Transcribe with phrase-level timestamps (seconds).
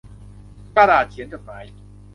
[0.75, 1.63] กระดาษเขียนจดหมาย